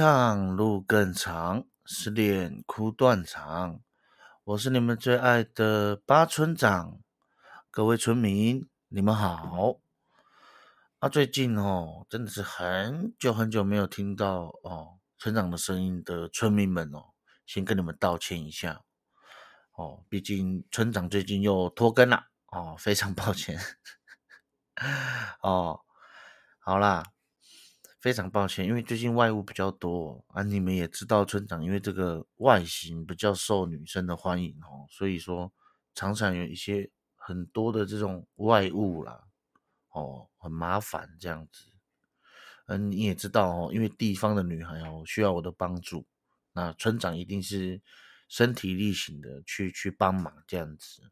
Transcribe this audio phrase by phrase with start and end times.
[0.00, 3.82] 唱路更长，失恋哭断肠。
[4.44, 7.02] 我是你们最爱的八村长，
[7.70, 9.78] 各位村民，你们好。
[11.00, 17.10] 啊，最近哦，真的是很久很久没有听到哦村长的声音的村民们哦，
[17.44, 18.80] 先跟你们道歉一下
[19.76, 23.60] 哦，毕竟村长最近又拖更了哦，非常抱歉。
[25.44, 25.82] 哦，
[26.58, 27.04] 好啦。
[28.00, 35.52] 非常抱歉，因为最近外物比较多啊，你们也知道村长因为这个外形比较受女生的欢迎哦，所以说
[35.94, 39.22] 常常有一些很多的这种外物啦，
[39.90, 41.66] 哦，很麻烦这样子。
[42.66, 46.06] 嗯，你也知道哦，因为地方的女孩哦需要我的帮助，
[46.54, 47.82] 那村长一定是
[48.28, 51.02] 身体力行的去去帮忙这样子，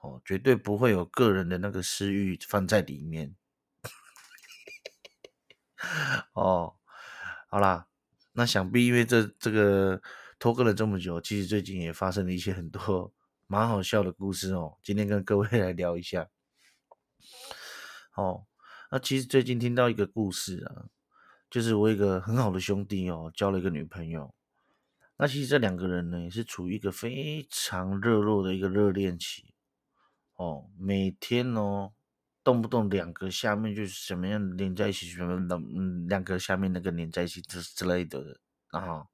[0.00, 3.34] 哦，绝对不会有个人的那个私欲放在里面。
[6.34, 6.74] 哦，
[7.48, 7.86] 好啦，
[8.32, 10.00] 那想必因为这这个
[10.38, 13.12] 拖更了这么久，其实最近也发生了一些很多
[13.46, 14.78] 蛮好笑的故事哦。
[14.82, 16.28] 今天跟各位 来聊一下。
[18.14, 18.46] 哦，
[18.90, 20.86] 那其实最近听到一个故事啊，
[21.50, 24.34] 就是我一个很好的兄弟哦，交了一个女朋友。
[25.18, 29.54] 那其实这两个人呢，也是处于一个非常热络的一个热恋期。
[30.34, 31.92] 哦，每天哦。
[32.44, 38.40] 动不动两个下面就是什么样连在一起，什么的，嗯，两个下面那个连在一起之之类的
[38.70, 39.06] 然后，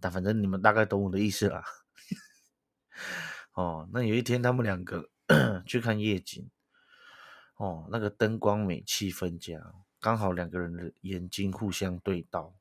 [0.00, 1.64] 但反正你们大概懂我的意思啦。
[3.54, 5.10] 哦，那有一天他们两个
[5.66, 6.50] 去看夜景，
[7.56, 9.60] 哦，那个灯光美，气氛佳，
[10.00, 12.54] 刚好两个人的眼睛互相对到，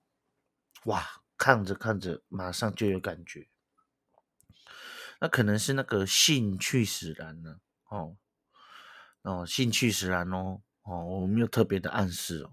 [0.86, 1.06] 哇，
[1.38, 3.48] 看着看着马上就有感觉，
[5.20, 7.59] 那可能是那个兴趣使然呢，
[7.90, 8.18] 哦。
[9.24, 12.52] 哦，兴趣使然哦，哦，我没有特别的暗示哦，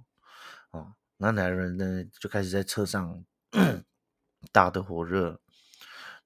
[0.73, 3.25] 哦，那两人呢就开始在车上
[4.53, 5.41] 打的火热。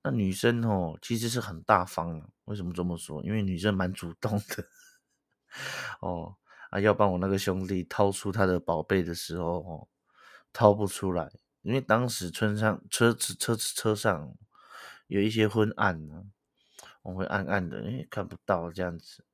[0.02, 3.22] 那女生哦其实是很大方的，为什么这么说？
[3.22, 4.66] 因为女生蛮主动的。
[6.00, 6.34] 哦，
[6.70, 9.88] 啊，要帮我那个兄弟掏出他的宝贝的时候哦，
[10.52, 11.31] 掏不出来，
[11.62, 14.34] 因为当时村上车子车子车上
[15.06, 16.25] 有一些昏暗呢，
[17.02, 19.25] 我会暗暗的，哎，看不到这样子。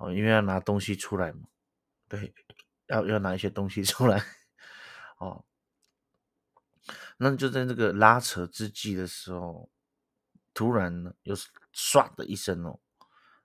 [0.00, 1.40] 哦，因为要拿东西出来嘛，
[2.08, 2.32] 对，
[2.86, 4.24] 要要拿一些东西出来，
[5.18, 5.44] 哦，
[7.18, 9.68] 那就在这个拉扯之际的时候，
[10.54, 12.80] 突然呢，又是唰的一声哦，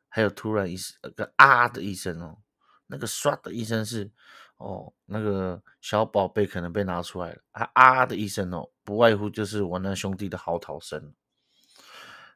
[0.07, 2.39] 还有突然一声个啊的一声哦，
[2.87, 4.09] 那个唰的一声是
[4.55, 11.13] 哦，那个小宝贝可能被拿出来了，啊啊的一声哦，不外乎就是我那兄弟的嚎啕声。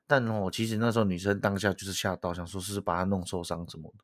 [0.06, 4.04] 但哦，其实那时候女生当下就是吓到，想说是把他弄受伤什么的。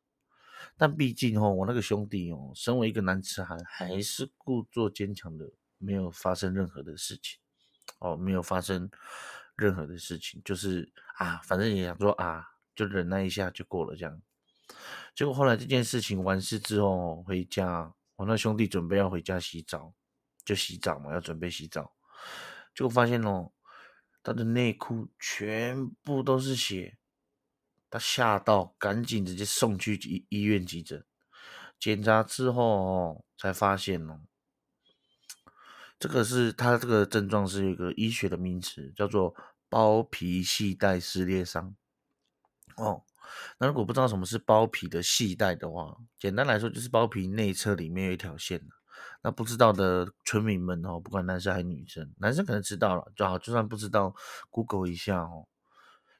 [0.76, 7.38] 但毕竟哦，我那个兄弟哦，身为一个男子汉，还是故作坚强的，没有发生任何的事情
[8.00, 8.90] 哦，没有发生
[9.56, 12.44] 任何的事情，就是啊，反正也想说啊，
[12.74, 14.20] 就忍耐一下就过了这样。
[15.14, 19.94] 结果后来这件事情完事之后回家，我那兄弟准备要回家洗澡，
[20.44, 21.94] 就洗澡嘛，要准备洗澡，
[22.74, 23.52] 结果发现哦，
[24.22, 26.98] 他的内裤全部都是血。
[27.96, 31.02] 他吓到，赶紧直接送去医医院急诊。
[31.78, 34.20] 检查之后哦，才发现哦，
[35.98, 39.34] 这个是他这个症状是一个医学的名词，叫做
[39.70, 41.74] 包皮系带撕裂伤。
[42.76, 43.02] 哦，
[43.58, 48.60] 那如果不知道什么是包皮的系带的话，简单来说就是包皮内侧里面有一条线
[49.22, 54.14] 那不知道的村民们哦，不管男生还是女生，男生可能知道了就好，就算不知道
[54.50, 55.48] ，Google 一下哦。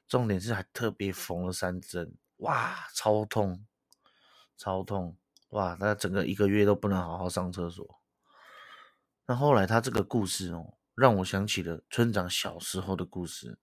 [0.07, 3.65] 重点是还特别缝了三针，哇，超痛，
[4.55, 5.17] 超痛，
[5.49, 7.99] 哇，他整个一个月都不能好好上厕所。
[9.25, 13.59] 那后来他这个故事哦，让我想起了村长小时候的故事。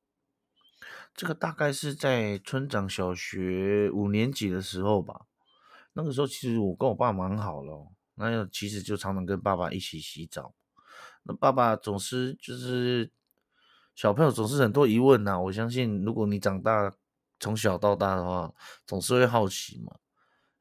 [1.14, 5.22] 这个大概是在村长小学五年级的时候吧。
[5.94, 10.54] 那个时候其实我跟我爸蛮好了，那其实就常常跟爸爸一起洗澡。
[11.22, 13.10] 那爸爸总是就是。
[13.94, 16.92] 小朋友总是很多疑问呐，我相信如果你长大
[17.38, 18.52] 从小到大的话，
[18.86, 19.96] 总是会好奇嘛。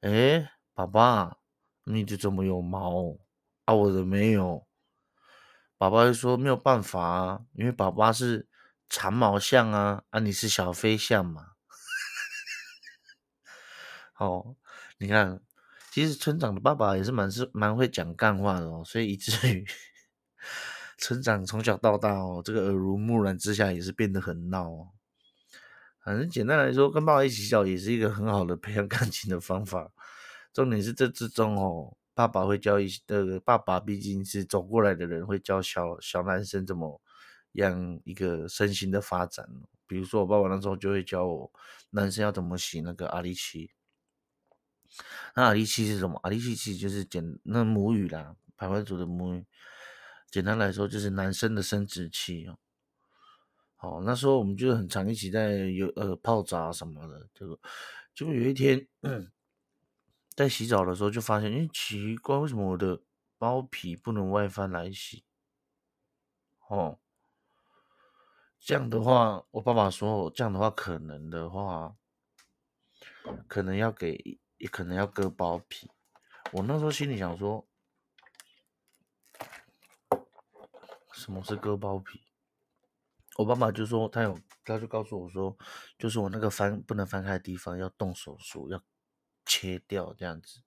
[0.02, 1.38] 哎，爸爸，
[1.86, 3.18] 你的怎么有毛
[3.66, 3.74] 啊？
[3.74, 4.68] 我的没有。
[5.78, 8.48] 爸爸会说没有办法啊，因为爸爸是
[8.88, 11.54] 长毛象啊，啊你是小飞象嘛。
[14.20, 14.56] 哦，
[15.00, 15.42] 你看，
[15.92, 19.66] 其实村长的爸爸也是蛮是蛮会讲干话的哦，所以以至于。
[20.98, 24.90] 成长从小到大哦，这个耳濡目染之下也是变得很闹哦。
[26.04, 29.92] 反正简单来说，跟爸爸一起笑也是一个很好的培养感情的方法。
[30.52, 37.02] 重点是这之中哦，爸爸会教一呃，爸爸毕竟是走过来的人，会教小小男生怎么
[37.54, 39.48] 样一个身心的发展。
[39.88, 41.52] 比如说，我爸爸那时候就会教我
[41.92, 43.72] 男生要怎么洗那个阿力奇。
[45.36, 46.20] 那阿力奇是什么？
[46.24, 49.46] 阿力奇其实就是简那母语啦，排湾族的母语。
[50.34, 52.58] 简单来说，就是男生的生殖器哦。
[53.76, 57.60] 好，那时候我们就很常一起在有呃泡澡什么的，就
[58.16, 58.88] 就有一天。
[60.36, 63.00] 在洗澡的时候就发现，哎，奇怪，为什么我的
[63.38, 65.24] 包皮不能外翻来洗？
[66.68, 66.98] 哦，
[68.60, 71.96] 这样的话，我爸爸说，这样的话可能的话，
[73.48, 75.92] 可能要给，也可能要割包皮。
[76.52, 77.68] 我那时候心里想说，
[81.14, 82.22] 什么是割包皮？
[83.38, 85.58] 我爸爸就说他有，他就告诉我说，
[85.98, 88.84] 就是我那个翻不能翻开的地方要动手术要。
[89.46, 90.62] 切掉这样子，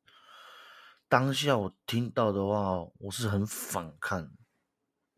[1.08, 4.30] 当下我听到的话，我是很反抗，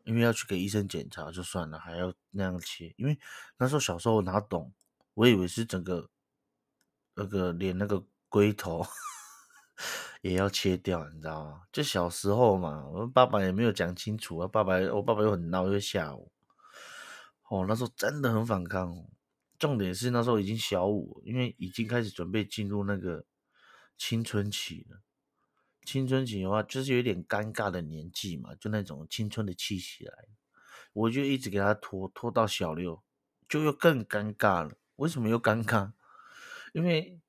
[0.05, 3.19] 因为要去给医生检查就算了，还要那样切，因为
[3.57, 4.73] 那时候小时候我哪懂，
[5.13, 6.09] 我以为是整个
[7.15, 8.81] 那个连那个龟头
[10.21, 11.61] 也要切掉，你知道吗？
[11.71, 16.31] 就小时候嘛，我爸爸也没有讲清楚啊，爸爸我爸爸又很闹又吓我，
[17.49, 19.05] 哦，那时候真的很反抗，
[19.57, 23.25] 重点是那时候已经小五，因为已经开始准备进入那个。
[24.01, 25.01] 青春期了，
[25.83, 30.13] 青春期的话就是有点尴尬的年纪嘛，就那种青春的气息来，
[30.93, 33.03] 我就一直给他拖拖到小六，
[33.49, 34.77] 就又更尴尬了。
[34.95, 35.91] 为什么又尴尬？
[36.71, 37.19] 因为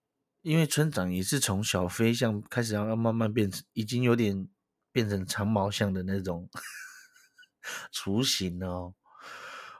[0.43, 4.49] 因为村长也是从小飞象开始，要要慢慢变成，已经有点
[4.93, 6.49] 变成长毛象的那种
[7.93, 8.95] 雏形哦，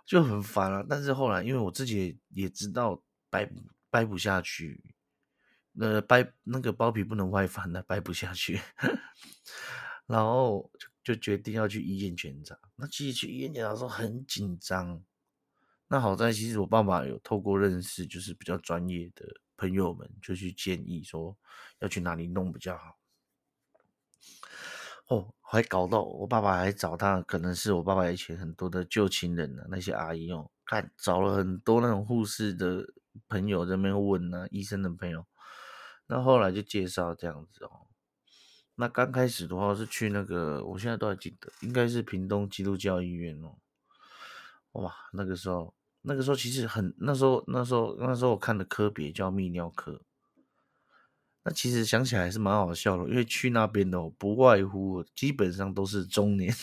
[0.05, 0.85] 就很烦了。
[0.89, 3.51] 但是后来，因为我自己也知道掰
[3.91, 4.95] 掰不下去。
[5.79, 8.61] 呃，掰那个包皮不能外翻的，掰不下去，
[10.07, 10.69] 然后
[11.05, 12.59] 就就决定要去医院检查。
[12.75, 15.03] 那其实去医院检查的时候很紧张。
[15.87, 19.25] 那好在，其实我爸爸有透过认识，就是比较专业的
[19.61, 21.37] 朋友们，就去建议说
[21.81, 22.97] 要去哪里弄比较好。
[25.09, 32.87] 哦，还搞到我爸爸还找他，可能是我爸爸以前很多的旧情人呢，那些阿姨哦，看找了很多那种护士的
[33.29, 35.27] 朋友在那边问呢，医生的朋友。
[36.07, 37.89] 那后来就介绍这样子哦。
[38.77, 43.59] 那刚开始的话是去那个，我现在都还记得，应该是屏东基督教医院哦。
[44.73, 50.01] 哇，那个时候，那个时候其实很，那时候那时候那时候我看的科别叫泌尿科。
[51.45, 56.55] 那其实想起来还是蛮好笑的，因为去那边的不外乎基本上都是中年，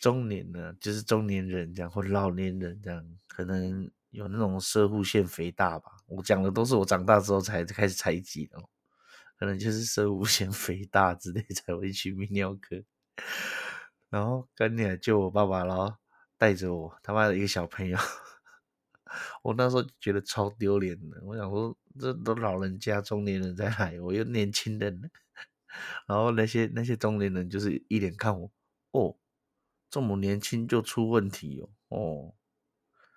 [0.00, 3.90] 中年的，就是中年人这样，或老年人这样，可能。
[4.14, 5.90] 有那种射护腺肥大吧？
[6.06, 8.56] 我讲的都是我长大之后才开始采集的，
[9.36, 12.80] 可能就是射护腺肥大之类才会去泌尿科。
[14.08, 15.92] 然后赶紧来救我爸爸，然后
[16.38, 17.98] 带着我他妈的一个小朋友，
[19.42, 21.20] 我那时候觉得超丢脸的。
[21.24, 25.10] 我想说，这都老人家中年人在来，我又年轻人，
[26.08, 28.50] 然后那些那些中年人就是一脸看我，
[28.92, 29.16] 哦，
[29.90, 32.34] 这么年轻就出问题哦，哦。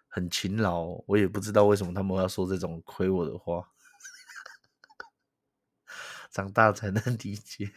[0.09, 3.69] 很勤劳，我也不知道为什么他们要说这种亏我的话。
[6.31, 7.71] 长大才能理解。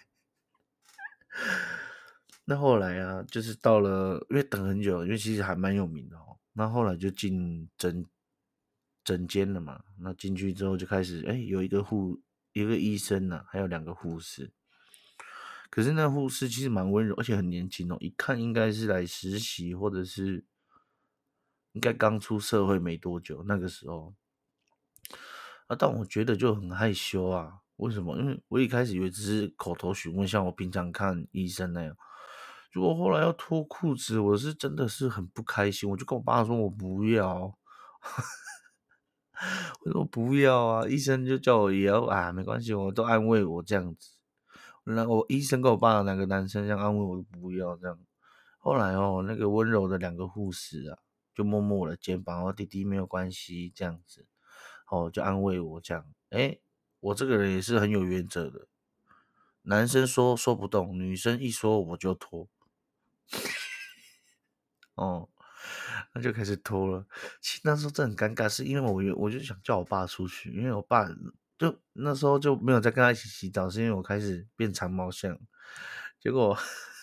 [2.44, 6.38] 那后来啊，就是到了，因为等很久，因为其实还蛮有名的哦。
[6.52, 8.06] 那后来就进诊
[9.04, 9.82] 诊间了嘛。
[9.99, 12.20] 那进去之后就开始，哎，有一个护，
[12.52, 14.52] 一个医生呢，还有两个护士。
[15.70, 20.44] 可是那护士其实蛮温柔，而且很年轻哦，一看应该是来实习或者是。
[21.73, 24.12] 应该刚出社会没多久，那个时候
[25.68, 27.61] 啊，但我觉得就很害羞啊。
[27.76, 28.18] 为什么？
[28.18, 31.97] 因为我一开始以为只是口头询问，像我平常看医生那样。
[32.70, 35.88] 如果后来要脱裤子，我是真的是很不开心。
[35.90, 37.58] 我就跟我爸说：“我不要。
[39.84, 44.16] ”我说：“不要啊！”医生就叫我也要啊，没关系，我都安慰我这样子。
[44.84, 47.98] 那我医生跟我爸两个男生这样安慰我，不要这样。
[48.58, 50.98] 后来哦，那个温柔的两个护士啊。
[51.32, 54.26] 就摸摸我的肩膀，哦，弟弟没有关系，这样子，
[54.90, 56.04] 哦，就安慰我这样。
[56.30, 56.58] 哎，
[56.98, 58.66] 我这个人也是很有原则的，
[59.62, 62.48] 男生说说不动，女生一说我就脱。
[64.96, 65.28] 哦，
[66.14, 67.06] 那就开始脱了。
[67.40, 71.08] 其实那时候真的很尴尬，是因为我我就想叫我爸出去，因为我爸
[71.58, 75.38] 就那时候就没有再跟他一起洗澡，是因为我开始变长毛象。
[76.20, 76.56] 结果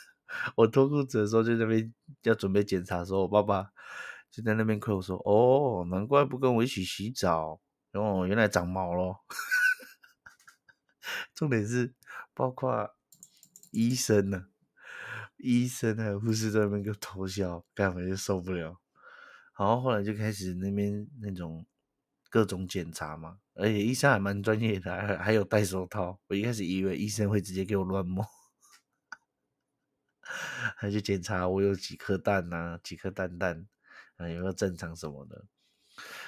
[0.56, 1.94] 我脱裤子的时候，就在那边
[2.24, 3.72] 要准备检查的时候，我爸爸。
[4.30, 7.60] 就在那边哭，我说：“哦，难怪不跟我一起洗澡，
[7.94, 9.24] 哦，原来长毛咯。
[11.34, 11.96] 重点是
[12.36, 12.94] 包括
[13.72, 14.48] 医生呢，
[15.38, 18.80] 医生还有护士在那边给我偷笑，根本就受不了。
[19.58, 21.66] 然后后来就开始那边那种
[22.30, 26.20] 各种检查嘛，而且医生还蛮专业的，还还有戴手套。
[26.28, 28.26] 我一开始以为医生会直接给我乱摸，
[30.78, 33.68] 还去检查我有几颗蛋呐，几颗蛋蛋
[34.18, 35.46] 啊有没有正常什么的，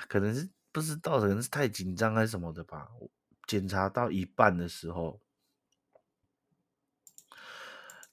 [0.08, 2.88] 可能是不知道，可能是太紧张还是什么的吧。
[3.48, 5.22] 检查到一半的时候，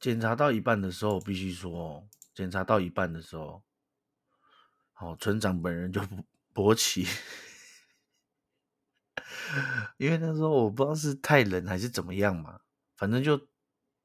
[0.06, 3.64] 检查到一半的时候，必须说，检查到一半的时候，
[4.92, 6.00] 好，村长本人就
[6.54, 7.04] 勃起，
[9.98, 12.60] 因为那时候我不知道是太冷还是怎么样嘛，
[12.94, 13.36] 反正就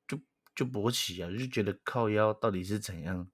[0.08, 0.20] 就
[0.55, 3.29] 就勃起啊，就觉得靠腰到底是怎样，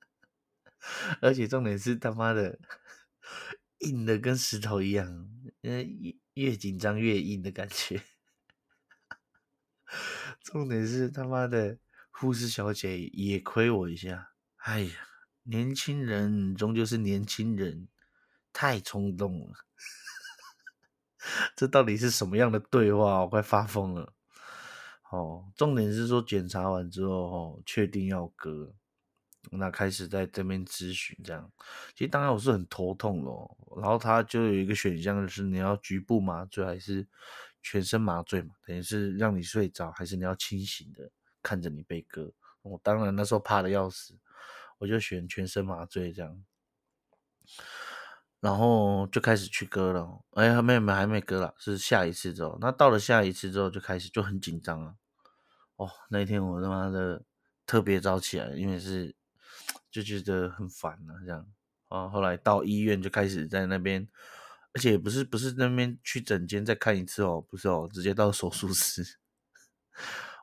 [1.22, 2.58] 而且重点是他妈的
[3.78, 5.30] 硬的跟石头一样，
[5.62, 6.14] 嗯。
[6.34, 8.02] 越紧张越硬的感觉，
[10.52, 11.78] 重点是他妈的
[12.10, 14.32] 护士小姐也亏我一下。
[14.56, 14.90] 哎呀，
[15.44, 17.88] 年轻人终究是年轻人，
[18.52, 19.54] 太冲动了。
[21.56, 23.20] 这到底是什么样的对话？
[23.20, 24.12] 我快发疯了。
[25.10, 28.74] 哦，重点是说检查完之后，哦，确定要割。
[29.50, 31.52] 那开始在这边咨询，这样，
[31.94, 33.56] 其实当然我是很头痛咯。
[33.76, 37.06] 然后他就有一个选项，就是你要局部麻醉还是
[37.60, 41.10] 全身麻醉嘛，等于是让你睡着，还是你要清醒的
[41.42, 42.32] 看着你被割。
[42.62, 44.16] 我当然那时候怕的要死，
[44.78, 46.44] 我就选全身麻醉这样，
[48.40, 50.22] 然后就开始去割了。
[50.30, 52.56] 哎，还没没还没割了，是下一次之后。
[52.60, 54.94] 那到了下一次之后，就开始就很紧张了。
[55.76, 57.24] 哦，那一天我他妈的
[57.66, 59.14] 特别早起来，因为是。
[59.92, 61.46] 就觉得很烦了，这样
[61.88, 64.08] 啊，后来到医院就开始在那边，
[64.72, 69.18] 而且不是不是那边去诊间再看一次哦，不是哦，直接到手术室，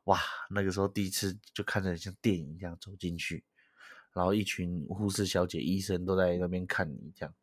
[0.03, 0.19] 哇，
[0.51, 3.43] 那个时候第一次就看着像电影一样走进去，
[4.13, 7.33] 然后一群护士小姐、医生都在那边看你这样，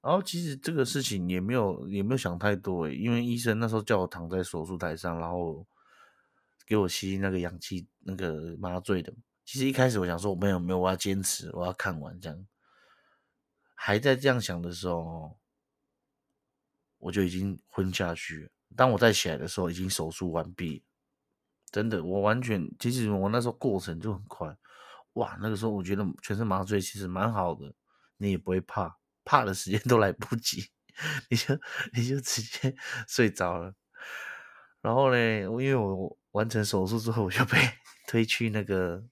[0.00, 5.66] 然后其实这个事情也没有也没有想太多诶，因为医生那时候叫我躺在手术台上，然后
[6.66, 9.12] 给我吸那个氧气那个麻醉的。
[9.44, 12.46] 其实一开始我想说，我没有没有，我要坚持，我要看完这样。
[13.74, 15.38] 还在这样想的时候，
[16.98, 18.50] 我就已经昏下去。
[18.76, 20.84] 当我再起来的时候，已经手术完毕。
[21.70, 24.56] 真的，我完全，其实我那时候过程就很快。
[25.14, 27.74] 哇，那个时候我觉得全身麻醉其实蛮好的，
[28.18, 30.70] 你也不会怕，怕的时间都来不及，
[31.28, 31.58] 你就
[31.94, 32.74] 你就直接
[33.08, 33.74] 睡着了。
[34.80, 37.58] 然后呢，因为我完成手术之后，我就被
[38.06, 39.04] 推去那个。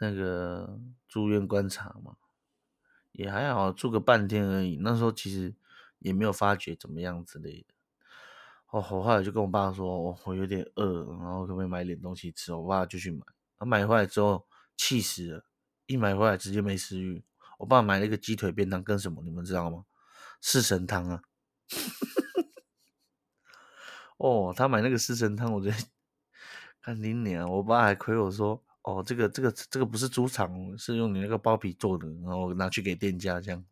[0.00, 2.18] 那个住院观察嘛，
[3.10, 4.78] 也还好，住个半天而已。
[4.80, 5.52] 那时候其实
[5.98, 7.74] 也没有发觉怎么样之类的。
[8.68, 12.54] 哦，我后来就跟我爸说，我我有点饿，然后可不可以买点东西吃？
[12.54, 13.26] 我爸就去买。
[13.58, 15.44] 他买回来之后气死了，
[15.86, 17.24] 一买回来直接没食欲。
[17.58, 19.84] 我爸买了一个鸡腿便当，跟什么你们知道吗？
[20.40, 21.22] 四神汤啊！
[24.18, 25.76] 哦，他买那个四神汤，我觉得
[26.80, 28.62] 看你娘，我爸还亏我说。
[28.82, 33.62] 哦，这个这个这个不是猪肠，是用你那个包皮做的，然后拿去给店家这样。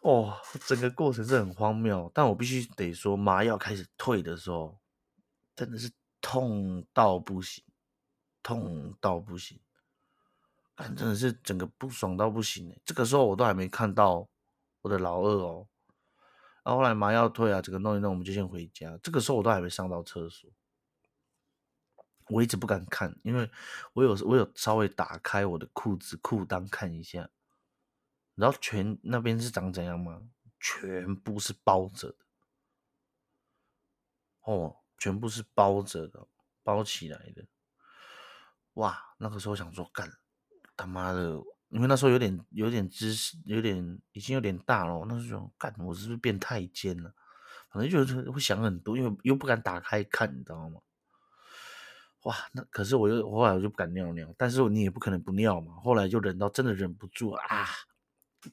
[0.00, 0.36] 哦，
[0.66, 4.80] 整个过程是很荒谬，但我必须得说，麻药开始退的时候，
[5.54, 7.62] 真的是痛到不行，
[8.42, 9.60] 痛到不行，
[10.76, 14.28] 真的是整个不爽到不行这个时候我都还没看到
[14.80, 15.68] 我的老二哦，
[16.64, 18.98] 然后后来麻药退啊，整个弄一弄，我们就先回家。
[19.02, 20.50] 这个时候我都还没上到厕所。
[22.28, 23.50] 我一直不敢看，因为
[23.92, 27.28] 我有我有稍微打开我的裤子裤裆看一下，
[28.36, 30.22] 然后全那边是长怎样吗？
[30.60, 32.16] 全部是包着的，
[34.42, 36.28] 哦，全部是包着的，
[36.62, 37.44] 包起来的。
[38.74, 40.10] 哇，那个时候想说干
[40.76, 41.42] 他妈的，
[41.72, 47.14] 因为那时候有点有点知识，有点已经有点大了，那时候干我是不是变太监了？
[47.70, 50.82] 反正就是会想很多，因为又不敢打开看，你知道吗？
[52.24, 55.74] 哇，那可是我又后来我就不敢尿尿，但是你也不可能不尿嘛。
[55.76, 57.66] 后来就忍到真的忍不住啊，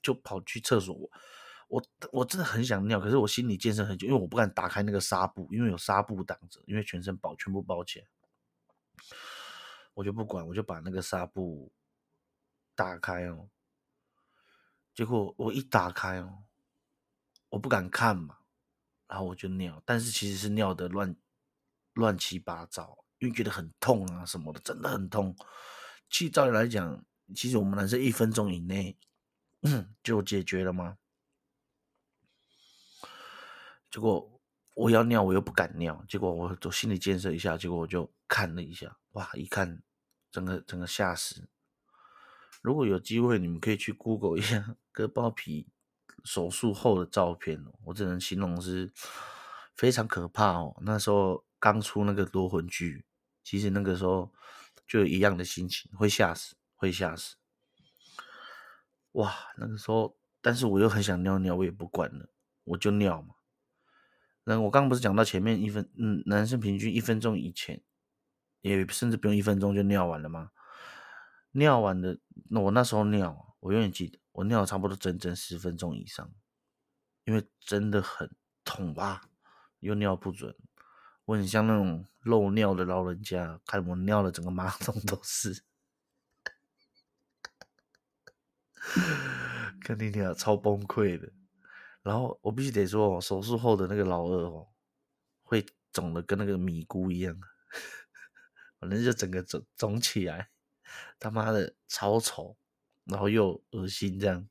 [0.01, 0.95] 就跑去厕所。
[1.67, 1.83] 我
[2.13, 8.05] 我真的很想尿，可是我心里健身很久，因为我不敢打开那个纱布，因为有纱布挡着，因为全身包全部包起来。
[9.93, 11.71] 我就不管，我就把那个纱布
[12.79, 13.49] 打开哦。
[14.93, 16.43] 结果我一打开哦，
[17.49, 18.37] 我不敢看嘛，
[19.07, 21.13] 然后我就尿，但是其实是尿的乱
[21.93, 23.05] 乱七八糟。
[23.19, 25.35] 因为觉得很痛啊什么的，真的很痛。
[26.09, 27.03] 其实照理来讲，
[27.35, 28.97] 其实我们男生一分钟以内
[30.01, 30.97] 就解决了吗？
[33.91, 34.41] 结果
[34.73, 39.83] 我要尿，我又不敢尿，结果我做心理建设一下，结果我就看了一下，哇，一看，
[40.31, 41.49] 整个整个吓死。
[42.61, 45.69] 如果有机会，你们可以去 Google 一下割包皮
[46.23, 48.91] 手术后的照片哦，我只能形容是
[49.75, 50.75] 非常可怕哦。
[50.81, 53.05] 那时候刚出那个夺魂剧，
[53.43, 54.33] 其实那个时候
[54.85, 57.37] 就有一样的心情，会吓死，会吓死。
[59.13, 62.29] 哇，那个时候，但是我又很想尿尿，我也不管了，
[62.65, 63.35] 我就尿嘛。
[64.43, 67.81] 那我刚刚不是讲到前面一分，嗯，男生平均一分钟以前，
[68.61, 70.51] 也甚至不用一分钟就尿完了吗？
[71.51, 76.31] 尿完的，那我那时候尿，我永远记得，我尿差不多整整十分钟以上，
[77.25, 78.29] 因为真的很
[78.63, 79.21] 痛吧，
[79.79, 80.55] 又尿不准，
[81.25, 85.63] 我很像那种漏尿的老人家，看我尿的整个马桶都是。
[89.81, 91.31] 肯定听超崩溃的，
[92.03, 94.67] 然后我必须得说，手术后的那个老二哦，
[95.41, 97.39] 会肿的跟那个米菇一样，
[98.79, 100.49] 反正就整个肿肿起来，
[101.19, 102.57] 他妈的超丑，
[103.05, 104.47] 然后又恶心这样，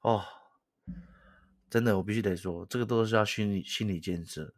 [0.00, 0.24] 哦，
[1.68, 4.54] 真的我必须得说，这个都是要心理心理建设。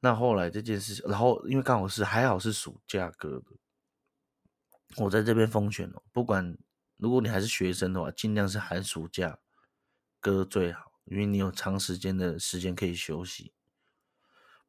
[0.00, 6.56] 那后来这件事，然后因为刚好是还好是暑假割的，我在这边封选哦，不管。
[6.98, 9.38] 如果你还是学生的话，尽量是寒暑假
[10.18, 13.52] 割最好，因为你有长时间的时间可以休息。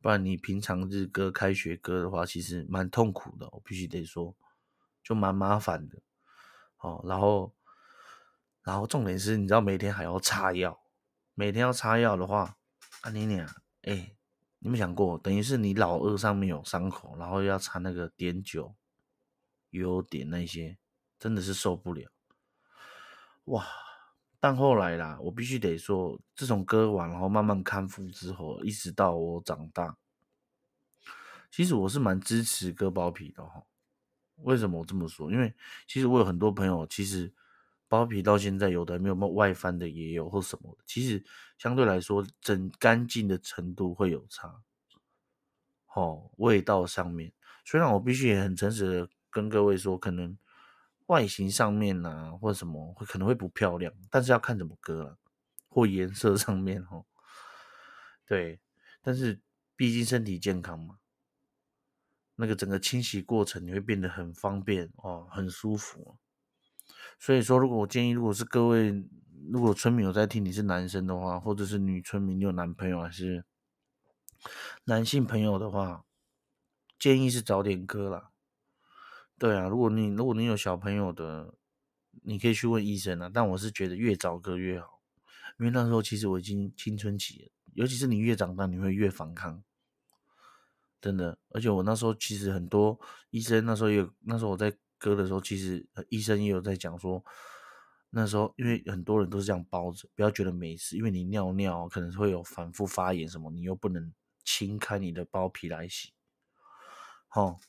[0.02, 4.36] 不然你平常日割、开学割的话，其实蛮痛苦的，我必须得说，
[5.08, 6.02] 就蛮麻烦的。
[6.80, 7.56] 哦，然后，
[8.62, 10.82] 然后重点是，你知道每天还要擦药，
[11.34, 12.58] 每天要擦药的话，
[13.00, 13.46] 啊你俩，
[13.84, 14.18] 哎，
[14.60, 18.76] 你们想过，等于是你老二上面有伤口，然后要擦那个碘酒、
[19.70, 20.78] 油点那些，
[21.18, 22.12] 真的是受不了。
[23.46, 23.66] 哇！
[24.42, 29.96] 但后来啦，我必须得说，自从割完，然后慢慢康复之后，一直到我长大，
[31.50, 33.64] 其实我是蛮支持割包皮的哈。
[34.38, 35.32] 为什么我这么说？
[35.32, 35.54] 因为
[35.88, 37.34] 其实我有很多朋友，其实
[37.88, 41.24] 包皮到现在有的没有外翻的也有，或什么，其实
[41.58, 44.62] 相对来说整干净的程度会有差。
[45.96, 47.32] 哦，味道上面，
[47.66, 50.38] 虽然我必须也很诚实的跟各位说，可能。
[51.08, 55.18] 外形上面呢，或什么会可能会不漂亮，但是要看怎么割了，
[55.70, 57.06] 或颜色上面哦。
[58.28, 58.60] 对，
[59.02, 59.40] 但是
[59.78, 60.98] 毕竟身体健康嘛，
[62.38, 66.18] 那个整个清洗过程你会变得很方便哦，很舒服。
[67.20, 69.04] 所以说，如果我建议，如果是各位，
[69.52, 73.44] 如果村民有在听，你是男生的话，或者是女村民，你有男朋友还是
[74.86, 76.06] 男性朋友的话，
[77.00, 78.32] 建议是早点割了。
[79.40, 81.56] 对啊，如果你如果你有小朋友的，
[82.24, 83.30] 你可以去问医生啊。
[83.34, 85.02] 但我是觉得越早割越好，
[85.58, 89.64] 因为那时候其实我已经青春期了，尤其是你越长大，你会越反抗，
[91.02, 91.38] 真的。
[91.50, 97.24] 而且我那时候其实很多医生那时候有，那时候我在割的时候，其实医生也有在讲说，
[98.10, 106.14] 那时候因为很多人都是这样包着，不要觉得没事，因为你尿尿可能会有反复发炎什么，你又不能清开你的包皮来洗，
[107.28, 107.60] 好。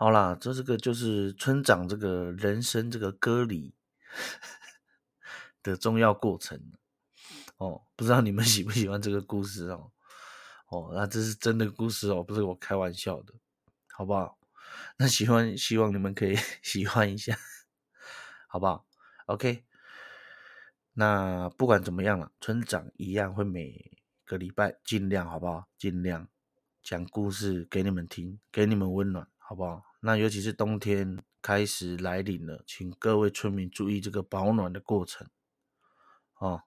[0.00, 3.74] 好啦，这这个就是村长这个人生这个割礼
[5.60, 6.70] 的重要过程
[7.56, 7.82] 哦。
[7.96, 9.90] 不知道你们 喜不喜欢这个故事哦？
[10.68, 13.34] 哦，那这是真的故事哦，不是我开玩笑的，
[13.90, 14.38] 好不好？
[14.98, 17.36] 那喜欢，希望你们可以 喜欢一下，
[18.46, 18.86] 好不好
[19.26, 19.64] ？OK。
[20.92, 25.68] 那不管怎么样了，村长一样会每个礼拜尽量，好不好？
[25.78, 26.28] 尽量
[26.82, 29.82] 讲故事给你们听，给你们温暖，好不好？
[30.00, 35.28] 那尤其是冬天开始来临了，请各位村民注意这个保暖的过程
[36.38, 36.62] 哦。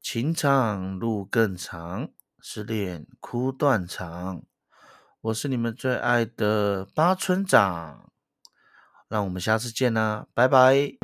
[0.00, 2.10] 情长路更长，
[2.42, 4.42] 失恋哭断肠，
[5.20, 8.10] 我是你们最爱的八村长。
[9.08, 10.94] 让我们下次见啦，拜拜。